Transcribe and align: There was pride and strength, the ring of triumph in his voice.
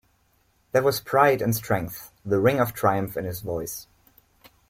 There 0.71 0.81
was 0.81 0.99
pride 0.99 1.43
and 1.43 1.55
strength, 1.55 2.11
the 2.25 2.39
ring 2.39 2.59
of 2.59 2.73
triumph 2.73 3.15
in 3.17 3.25
his 3.25 3.41
voice. 3.41 3.85